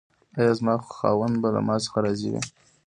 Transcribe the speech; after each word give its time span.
ایا 0.37 0.51
زما 0.57 0.75
خاوند 0.95 1.35
به 1.41 1.49
له 1.55 1.61
ما 1.67 1.75
څخه 1.83 1.97
راضي 2.05 2.29
وي؟ 2.31 2.41